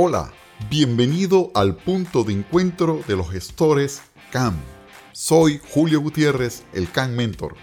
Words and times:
Hola, 0.00 0.30
bienvenido 0.70 1.50
al 1.54 1.74
punto 1.74 2.22
de 2.22 2.32
encuentro 2.32 3.00
de 3.08 3.16
los 3.16 3.32
gestores 3.32 4.00
CAM. 4.30 4.54
Soy 5.10 5.60
Julio 5.72 6.00
Gutiérrez, 6.00 6.62
el 6.72 6.88
CAM 6.88 7.16
Mentor. 7.16 7.56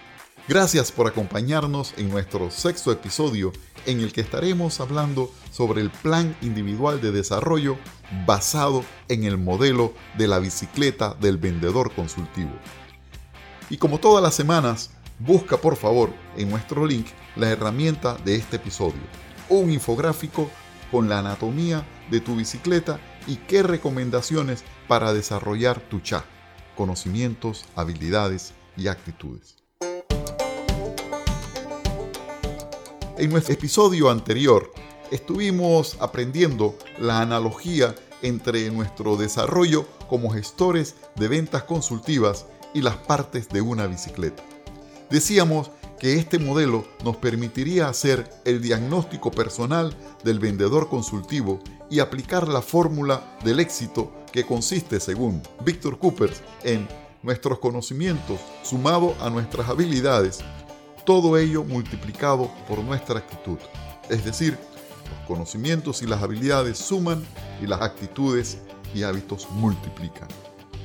Gracias 0.50 0.92
por 0.92 1.08
acompañarnos 1.08 1.94
en 1.96 2.10
nuestro 2.10 2.52
sexto 2.52 2.92
episodio 2.92 3.54
en 3.86 4.02
el 4.02 4.12
que 4.12 4.20
estaremos 4.20 4.82
hablando 4.82 5.32
sobre 5.50 5.80
el 5.80 5.90
plan 5.90 6.36
individual 6.42 7.00
de 7.00 7.14
desarrollo 7.14 7.78
basado 8.26 8.84
en 9.08 9.24
el 9.24 9.38
modelo 9.38 9.94
de 10.18 10.28
la 10.28 10.40
bicicleta 10.40 11.14
del 11.14 11.38
vendedor 11.38 11.94
consultivo. 11.94 12.52
Y 13.70 13.78
como 13.78 13.98
todas 13.98 14.22
las 14.22 14.36
semanas, 14.36 14.90
busca 15.20 15.56
por 15.56 15.78
favor 15.78 16.10
en 16.36 16.50
nuestro 16.50 16.86
link 16.86 17.08
la 17.38 17.50
herramienta 17.50 18.18
de 18.26 18.36
este 18.36 18.58
episodio, 18.58 19.00
un 19.48 19.72
infográfico 19.72 20.52
con 20.92 21.08
la 21.08 21.20
anatomía 21.20 21.86
de 22.10 22.20
tu 22.20 22.36
bicicleta 22.36 23.00
y 23.28 23.38
qué 23.38 23.64
recomendaciones 23.64 24.64
para 24.88 25.14
desarrollar 25.14 25.80
tu 25.80 26.00
chat, 26.00 26.24
conocimientos, 26.76 27.66
habilidades 27.76 28.54
y 28.78 28.88
actitudes. 28.88 29.56
En 33.18 33.30
nuestro 33.30 33.54
episodio 33.54 34.10
anterior 34.10 34.72
estuvimos 35.10 35.98
aprendiendo 36.02 36.78
la 37.00 37.22
analogía 37.22 37.96
entre 38.22 38.70
nuestro 38.72 39.16
desarrollo 39.16 39.88
como 40.10 40.32
gestores 40.32 40.96
de 41.16 41.28
ventas 41.28 41.64
consultivas 41.64 42.46
y 42.74 42.82
las 42.82 42.98
partes 42.98 43.48
de 43.50 43.62
una 43.62 43.88
bicicleta. 43.88 44.44
Decíamos 45.10 45.72
que 46.00 46.16
este 46.16 46.40
modelo 46.40 46.86
nos 47.04 47.18
permitiría 47.18 47.88
hacer 47.88 48.30
el 48.44 48.62
diagnóstico 48.62 49.32
personal 49.32 49.96
del 50.24 50.40
vendedor 50.40 50.90
consultivo 50.90 51.62
y 51.90 52.00
aplicar 52.00 52.48
la 52.48 52.62
fórmula 52.62 53.38
del 53.44 53.60
éxito 53.60 54.12
que 54.32 54.46
consiste, 54.46 55.00
según 55.00 55.42
Víctor 55.64 55.98
Coopers, 56.00 56.42
en 56.64 56.88
nuestros 57.24 57.60
conocimientos 57.60 58.40
sumado 58.64 59.16
a 59.22 59.30
nuestras 59.30 59.70
habilidades, 59.70 60.40
todo 61.06 61.38
ello 61.38 61.64
multiplicado 61.64 62.52
por 62.68 62.80
nuestra 62.80 63.20
actitud. 63.20 63.58
Es 64.10 64.26
decir, 64.26 64.58
los 65.10 65.28
conocimientos 65.28 66.02
y 66.02 66.08
las 66.08 66.22
habilidades 66.22 66.78
suman 66.78 67.24
y 67.62 67.68
las 67.68 67.82
actitudes 67.82 68.58
y 68.94 69.04
hábitos 69.04 69.48
multiplican. 69.52 70.28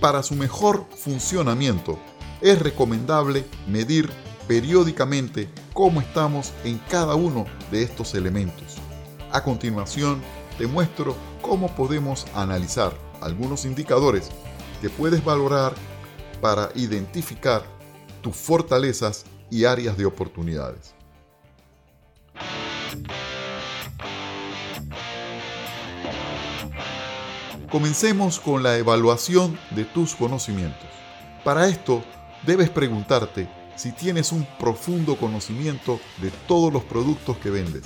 Para 0.01 0.23
su 0.23 0.35
mejor 0.35 0.87
funcionamiento, 0.97 1.99
es 2.41 2.59
recomendable 2.59 3.45
medir 3.67 4.11
periódicamente 4.49 5.49
cómo 5.73 6.01
estamos 6.01 6.53
en 6.65 6.79
cada 6.91 7.15
uno 7.15 7.45
de 7.71 7.83
estos 7.83 8.15
elementos. 8.15 8.79
A 9.31 9.45
continuación, 9.45 10.21
te 10.59 10.67
muestro 10.67 11.17
cómo 11.43 11.75
podemos 11.75 12.27
analizar 12.35 12.93
algunos 13.21 13.65
indicadores 13.65 14.31
que 14.81 14.89
puedes 14.89 15.25
valorar 15.25 15.75
para 16.41 16.71
identificar 16.75 17.63
tus 18.23 18.37
fortalezas 18.37 19.25
y 19.51 19.65
áreas 19.65 19.97
de 19.97 20.07
oportunidades. 20.07 20.95
Comencemos 27.71 28.41
con 28.41 28.65
la 28.65 28.77
evaluación 28.79 29.57
de 29.71 29.85
tus 29.85 30.17
conocimientos. 30.17 30.89
Para 31.45 31.69
esto, 31.69 32.03
debes 32.45 32.69
preguntarte 32.69 33.49
si 33.77 33.93
tienes 33.93 34.33
un 34.33 34.45
profundo 34.59 35.17
conocimiento 35.17 36.01
de 36.21 36.31
todos 36.49 36.73
los 36.73 36.83
productos 36.83 37.39
que 37.39 37.49
vendes, 37.49 37.85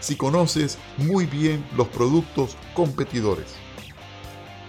si 0.00 0.16
conoces 0.16 0.78
muy 0.96 1.26
bien 1.26 1.64
los 1.76 1.88
productos 1.88 2.56
competidores, 2.74 3.54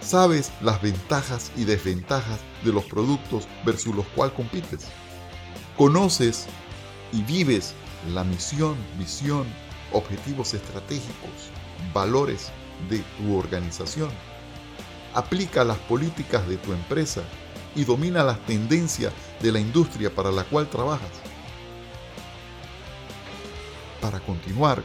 sabes 0.00 0.52
las 0.60 0.80
ventajas 0.82 1.50
y 1.56 1.64
desventajas 1.64 2.38
de 2.64 2.72
los 2.72 2.84
productos 2.84 3.48
versus 3.64 3.94
los 3.94 4.06
cuales 4.08 4.34
compites, 4.34 4.86
conoces 5.76 6.46
y 7.12 7.22
vives 7.22 7.74
la 8.12 8.24
misión, 8.24 8.76
visión, 8.98 9.46
objetivos 9.92 10.54
estratégicos, 10.54 11.50
valores 11.94 12.50
de 12.90 12.98
tu 12.98 13.36
organización. 13.36 14.10
Aplica 15.14 15.64
las 15.64 15.78
políticas 15.78 16.46
de 16.48 16.56
tu 16.56 16.72
empresa 16.72 17.22
y 17.74 17.84
domina 17.84 18.24
las 18.24 18.38
tendencias 18.46 19.12
de 19.40 19.52
la 19.52 19.60
industria 19.60 20.14
para 20.14 20.30
la 20.30 20.44
cual 20.44 20.68
trabajas. 20.68 21.10
Para 24.00 24.20
continuar 24.20 24.82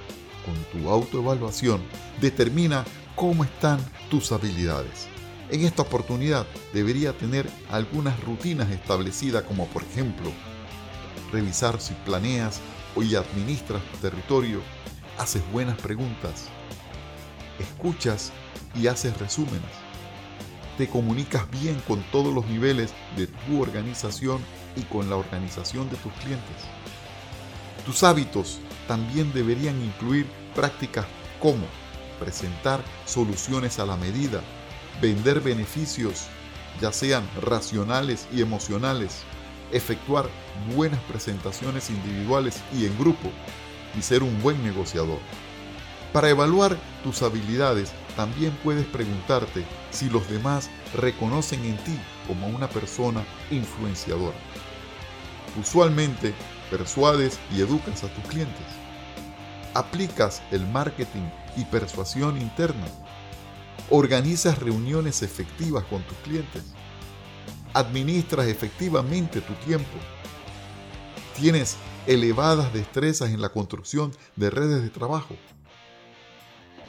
con 0.48 0.82
tu 0.82 0.90
autoevaluación, 0.90 1.84
determina 2.20 2.86
cómo 3.16 3.44
están 3.44 3.78
tus 4.10 4.32
habilidades. 4.32 5.08
En 5.52 5.66
esta 5.66 5.84
oportunidad 5.84 6.48
debería 6.74 7.16
tener 7.16 7.48
algunas 7.70 8.20
rutinas 8.24 8.72
establecidas 8.72 9.44
como 9.44 9.68
por 9.68 9.84
ejemplo 9.84 10.32
revisar 11.32 11.80
si 11.80 11.94
planeas 12.06 12.62
y 12.96 13.14
administras 13.16 13.84
tu 13.92 13.98
territorio, 14.00 14.62
haces 15.20 15.44
buenas 15.52 15.78
preguntas, 15.78 16.46
escuchas 17.60 18.32
y 18.74 18.88
haces 18.88 19.16
resúmenes 19.20 19.88
te 20.78 20.88
comunicas 20.88 21.50
bien 21.50 21.82
con 21.88 22.04
todos 22.12 22.34
los 22.34 22.46
niveles 22.46 22.94
de 23.18 23.26
tu 23.28 23.62
organización 23.62 24.40
y 24.76 24.84
con 24.84 25.10
la 25.10 25.16
organización 25.16 25.90
de 25.90 25.98
tus 25.98 26.14
clientes. 26.14 26.56
Tus 27.86 28.04
hábitos 28.04 28.60
también 28.88 29.32
deberían 29.34 29.82
incluir 29.82 30.26
prácticas 30.56 31.06
como 31.40 31.66
presentar 32.20 32.82
soluciones 33.06 33.80
a 33.80 33.86
la 33.86 33.98
medida, 33.98 34.42
vender 35.02 35.42
beneficios, 35.42 36.28
ya 36.82 36.92
sean 36.92 37.28
racionales 37.42 38.28
y 38.34 38.42
emocionales, 38.42 39.24
efectuar 39.72 40.28
buenas 40.76 41.00
presentaciones 41.02 41.90
individuales 41.90 42.62
y 42.74 42.86
en 42.86 42.98
grupo, 42.98 43.30
y 43.98 44.02
ser 44.02 44.24
un 44.24 44.42
buen 44.42 44.64
negociador. 44.64 45.20
Para 46.14 46.30
evaluar 46.30 46.78
tus 47.04 47.22
habilidades, 47.22 47.92
también 48.16 48.58
puedes 48.64 48.86
preguntarte 48.86 49.66
si 49.92 50.10
los 50.10 50.28
demás 50.30 50.70
reconocen 50.96 51.64
en 51.66 51.78
ti 51.78 51.98
como 52.28 52.48
una 52.48 52.68
persona 52.70 53.24
influenciadora. 53.52 54.38
Usualmente, 55.60 56.34
persuades 56.70 57.40
y 57.56 57.62
educas 57.62 58.04
a 58.04 58.14
tus 58.14 58.24
clientes. 58.26 58.66
Aplicas 59.74 60.42
el 60.52 60.66
marketing 60.68 61.30
y 61.56 61.66
persuasión 61.66 62.42
interna. 62.42 62.86
Organizas 63.90 64.60
reuniones 64.60 65.24
efectivas 65.24 65.84
con 65.86 66.02
tus 66.04 66.18
clientes. 66.20 66.64
Administras 67.74 68.48
efectivamente 68.48 69.42
tu 69.42 69.54
tiempo. 69.66 69.98
Tienes 71.36 71.78
elevadas 72.06 72.74
destrezas 72.74 73.30
en 73.30 73.42
la 73.42 73.50
construcción 73.50 74.12
de 74.36 74.50
redes 74.50 74.82
de 74.82 74.90
trabajo 74.90 75.36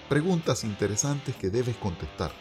preguntas 0.09 0.65
interesantes 0.65 1.37
que 1.37 1.51
debes 1.51 1.77
contestar. 1.77 2.33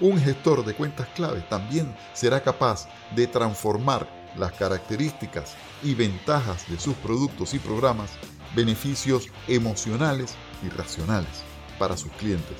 Un 0.00 0.18
gestor 0.18 0.64
de 0.64 0.74
cuentas 0.74 1.06
clave 1.14 1.42
también 1.42 1.94
será 2.14 2.42
capaz 2.42 2.88
de 3.14 3.26
transformar 3.26 4.08
las 4.36 4.52
características 4.52 5.56
y 5.82 5.94
ventajas 5.94 6.68
de 6.68 6.78
sus 6.78 6.94
productos 6.96 7.54
y 7.54 7.58
programas, 7.58 8.10
beneficios 8.54 9.28
emocionales 9.48 10.34
y 10.64 10.68
racionales 10.68 11.42
para 11.78 11.96
sus 11.96 12.12
clientes. 12.12 12.56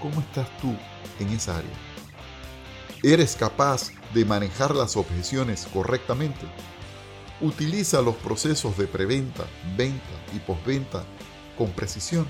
¿Cómo 0.00 0.20
estás 0.20 0.48
tú 0.58 0.74
en 1.20 1.28
esa 1.30 1.58
área? 1.58 1.70
¿Eres 3.02 3.36
capaz 3.36 3.90
de 4.14 4.24
manejar 4.24 4.74
las 4.74 4.96
objeciones 4.96 5.66
correctamente? 5.72 6.46
Utiliza 7.40 8.00
los 8.00 8.16
procesos 8.16 8.78
de 8.78 8.86
preventa, 8.86 9.44
venta 9.76 10.02
y 10.34 10.38
postventa 10.38 11.04
con 11.58 11.70
precisión 11.72 12.26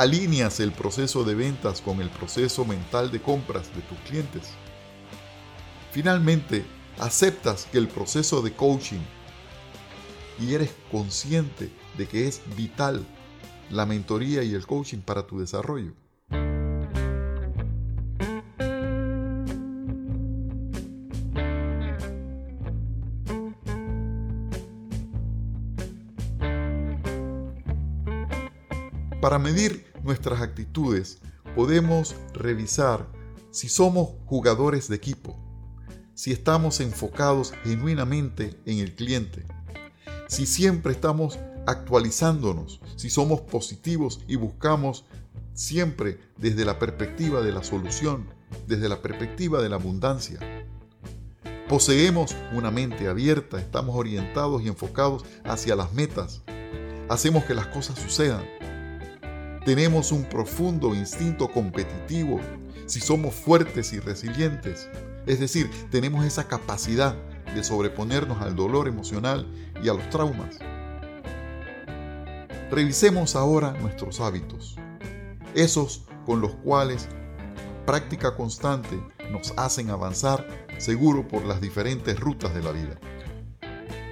alineas 0.00 0.60
el 0.60 0.72
proceso 0.72 1.24
de 1.24 1.34
ventas 1.34 1.82
con 1.82 2.00
el 2.00 2.08
proceso 2.08 2.64
mental 2.64 3.10
de 3.10 3.20
compras 3.20 3.74
de 3.74 3.82
tus 3.82 3.98
clientes. 4.08 4.48
Finalmente, 5.92 6.64
aceptas 7.00 7.66
que 7.72 7.78
el 7.78 7.88
proceso 7.88 8.42
de 8.42 8.52
coaching 8.52 9.00
y 10.38 10.54
eres 10.54 10.70
consciente 10.92 11.70
de 11.96 12.06
que 12.06 12.28
es 12.28 12.42
vital 12.56 13.06
la 13.70 13.86
mentoría 13.86 14.42
y 14.42 14.54
el 14.54 14.66
coaching 14.66 14.98
para 14.98 15.26
tu 15.26 15.38
desarrollo. 15.38 15.94
Para 29.20 29.38
medir 29.38 29.86
nuestras 30.02 30.40
actitudes, 30.40 31.18
podemos 31.54 32.16
revisar 32.32 33.06
si 33.50 33.68
somos 33.68 34.10
jugadores 34.26 34.88
de 34.88 34.96
equipo, 34.96 35.39
si 36.20 36.32
estamos 36.32 36.80
enfocados 36.80 37.54
genuinamente 37.64 38.54
en 38.66 38.80
el 38.80 38.94
cliente, 38.94 39.42
si 40.28 40.44
siempre 40.44 40.92
estamos 40.92 41.38
actualizándonos, 41.66 42.82
si 42.96 43.08
somos 43.08 43.40
positivos 43.40 44.20
y 44.28 44.36
buscamos 44.36 45.06
siempre 45.54 46.20
desde 46.36 46.66
la 46.66 46.78
perspectiva 46.78 47.40
de 47.40 47.52
la 47.52 47.64
solución, 47.64 48.28
desde 48.66 48.90
la 48.90 49.00
perspectiva 49.00 49.62
de 49.62 49.70
la 49.70 49.76
abundancia. 49.76 50.40
Poseemos 51.70 52.36
una 52.52 52.70
mente 52.70 53.08
abierta, 53.08 53.58
estamos 53.58 53.96
orientados 53.96 54.60
y 54.60 54.68
enfocados 54.68 55.24
hacia 55.44 55.74
las 55.74 55.94
metas. 55.94 56.42
Hacemos 57.08 57.44
que 57.44 57.54
las 57.54 57.68
cosas 57.68 57.98
sucedan. 57.98 58.44
Tenemos 59.64 60.12
un 60.12 60.24
profundo 60.24 60.94
instinto 60.94 61.50
competitivo 61.50 62.42
si 62.84 63.00
somos 63.00 63.34
fuertes 63.34 63.94
y 63.94 64.00
resilientes. 64.00 64.90
Es 65.26 65.38
decir, 65.40 65.70
tenemos 65.90 66.24
esa 66.24 66.48
capacidad 66.48 67.14
de 67.54 67.64
sobreponernos 67.64 68.40
al 68.40 68.56
dolor 68.56 68.88
emocional 68.88 69.46
y 69.82 69.88
a 69.88 69.94
los 69.94 70.08
traumas. 70.10 70.58
Revisemos 72.70 73.34
ahora 73.34 73.72
nuestros 73.80 74.20
hábitos, 74.20 74.76
esos 75.54 76.04
con 76.24 76.40
los 76.40 76.52
cuales 76.56 77.08
práctica 77.84 78.36
constante 78.36 79.00
nos 79.30 79.52
hacen 79.56 79.90
avanzar 79.90 80.46
seguro 80.78 81.26
por 81.26 81.44
las 81.44 81.60
diferentes 81.60 82.18
rutas 82.18 82.54
de 82.54 82.62
la 82.62 82.72
vida. 82.72 82.98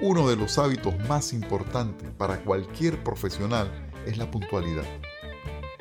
Uno 0.01 0.29
de 0.29 0.37
los 0.37 0.59
hábitos 0.59 0.99
más 1.09 1.33
importantes 1.33 2.11
para 2.19 2.41
cualquier 2.45 3.03
profesional 3.03 3.71
es 4.07 4.19
la 4.19 4.31
puntualidad, 4.31 4.85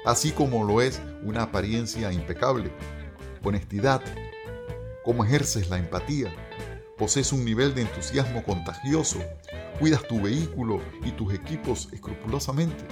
así 0.05 0.31
como 0.31 0.63
lo 0.63 0.81
es 0.81 1.01
una 1.23 1.43
apariencia 1.43 2.11
impecable, 2.11 2.71
honestidad, 3.43 4.01
cómo 5.07 5.23
ejerces 5.23 5.69
la 5.69 5.77
empatía, 5.77 6.35
posees 6.97 7.31
un 7.31 7.45
nivel 7.45 7.73
de 7.73 7.83
entusiasmo 7.83 8.43
contagioso, 8.43 9.23
cuidas 9.79 10.05
tu 10.05 10.21
vehículo 10.21 10.81
y 11.01 11.11
tus 11.11 11.33
equipos 11.33 11.87
escrupulosamente. 11.93 12.83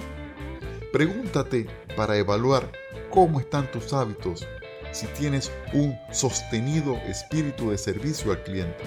Pregúntate 0.94 1.66
para 1.94 2.16
evaluar 2.16 2.72
cómo 3.10 3.38
están 3.38 3.70
tus 3.70 3.92
hábitos 3.92 4.46
si 4.92 5.06
tienes 5.08 5.52
un 5.74 5.94
sostenido 6.10 6.96
espíritu 7.06 7.70
de 7.70 7.76
servicio 7.76 8.32
al 8.32 8.42
cliente. 8.44 8.82